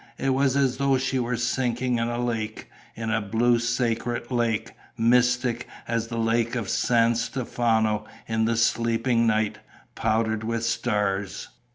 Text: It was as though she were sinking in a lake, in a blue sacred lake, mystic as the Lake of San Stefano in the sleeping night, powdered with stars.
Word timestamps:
It 0.17 0.29
was 0.31 0.55
as 0.57 0.77
though 0.77 0.97
she 0.97 1.19
were 1.19 1.37
sinking 1.37 1.99
in 1.99 2.07
a 2.07 2.17
lake, 2.17 2.71
in 2.95 3.11
a 3.11 3.21
blue 3.21 3.59
sacred 3.59 4.31
lake, 4.31 4.71
mystic 4.97 5.67
as 5.87 6.07
the 6.07 6.17
Lake 6.17 6.55
of 6.55 6.69
San 6.69 7.13
Stefano 7.13 8.07
in 8.27 8.45
the 8.45 8.57
sleeping 8.57 9.27
night, 9.27 9.59
powdered 9.93 10.43
with 10.43 10.65
stars. 10.65 11.49